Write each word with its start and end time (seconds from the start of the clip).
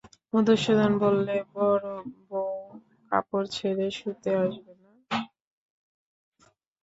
মধুসূদন 0.33 0.91
বললে, 1.03 1.35
বড়োবউ, 1.53 2.41
কাপড় 3.11 3.47
ছেড়ে 3.55 3.87
শুতে 3.97 4.31
আসবে 4.43 4.73
না? 4.81 4.91